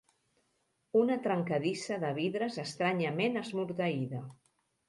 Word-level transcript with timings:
Una 1.01 1.17
trencadissa 1.27 1.99
de 2.05 2.11
vidres 2.21 2.59
estranyament 2.65 3.41
esmorteïda. 3.43 4.27